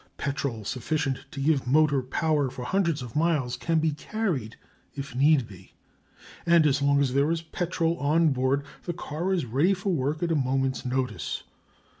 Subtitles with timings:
[0.17, 4.55] Petrol sufficient to give motive power for hundreds of miles can be carried
[4.95, 5.75] if need be;
[6.43, 10.23] and as long as there is petrol on board the car is ready for work
[10.23, 11.43] at a moment's notice.